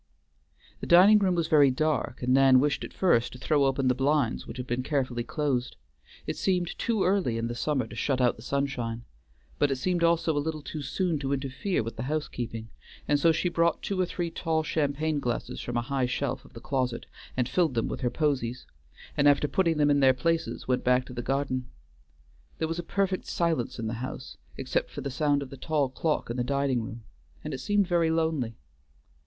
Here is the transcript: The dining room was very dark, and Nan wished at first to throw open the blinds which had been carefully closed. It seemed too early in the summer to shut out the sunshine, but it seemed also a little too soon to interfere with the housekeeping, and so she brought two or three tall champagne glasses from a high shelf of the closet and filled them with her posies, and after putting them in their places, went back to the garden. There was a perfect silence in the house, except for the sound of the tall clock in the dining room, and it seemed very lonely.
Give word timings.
The 0.79 0.87
dining 0.87 1.19
room 1.19 1.35
was 1.35 1.47
very 1.47 1.69
dark, 1.69 2.23
and 2.23 2.33
Nan 2.33 2.59
wished 2.59 2.83
at 2.83 2.91
first 2.91 3.33
to 3.33 3.37
throw 3.37 3.65
open 3.65 3.87
the 3.87 3.93
blinds 3.93 4.47
which 4.47 4.57
had 4.57 4.65
been 4.65 4.81
carefully 4.81 5.23
closed. 5.23 5.75
It 6.25 6.37
seemed 6.37 6.75
too 6.79 7.03
early 7.03 7.37
in 7.37 7.45
the 7.45 7.53
summer 7.53 7.85
to 7.85 7.95
shut 7.95 8.19
out 8.19 8.35
the 8.35 8.41
sunshine, 8.41 9.03
but 9.59 9.69
it 9.69 9.75
seemed 9.75 10.03
also 10.03 10.35
a 10.35 10.41
little 10.41 10.63
too 10.63 10.81
soon 10.81 11.19
to 11.19 11.33
interfere 11.33 11.83
with 11.83 11.97
the 11.97 12.01
housekeeping, 12.09 12.69
and 13.07 13.19
so 13.19 13.31
she 13.31 13.47
brought 13.47 13.83
two 13.83 14.01
or 14.01 14.07
three 14.07 14.31
tall 14.31 14.63
champagne 14.63 15.19
glasses 15.19 15.61
from 15.61 15.77
a 15.77 15.83
high 15.83 16.07
shelf 16.07 16.43
of 16.45 16.53
the 16.53 16.59
closet 16.61 17.05
and 17.37 17.47
filled 17.47 17.75
them 17.75 17.87
with 17.87 18.01
her 18.01 18.09
posies, 18.09 18.65
and 19.15 19.27
after 19.27 19.47
putting 19.47 19.77
them 19.77 19.91
in 19.91 19.99
their 19.99 20.15
places, 20.15 20.67
went 20.67 20.83
back 20.83 21.05
to 21.05 21.13
the 21.13 21.21
garden. 21.21 21.67
There 22.57 22.67
was 22.67 22.79
a 22.79 22.83
perfect 22.83 23.27
silence 23.27 23.77
in 23.77 23.85
the 23.85 23.93
house, 24.01 24.37
except 24.57 24.89
for 24.89 25.01
the 25.01 25.11
sound 25.11 25.43
of 25.43 25.51
the 25.51 25.57
tall 25.57 25.89
clock 25.89 26.31
in 26.31 26.37
the 26.37 26.43
dining 26.43 26.81
room, 26.81 27.03
and 27.43 27.53
it 27.53 27.59
seemed 27.59 27.85
very 27.85 28.09
lonely. 28.09 28.55